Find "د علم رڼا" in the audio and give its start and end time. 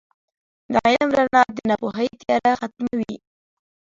0.73-1.43